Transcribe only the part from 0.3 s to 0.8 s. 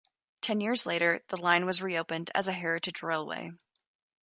Ten